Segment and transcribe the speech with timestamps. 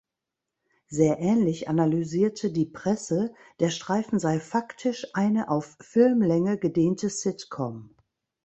[0.87, 7.95] Sehr ähnlich analysierte "Die Presse", der Streifen sei faktisch eine auf Filmlänge gedehnte Sitcom.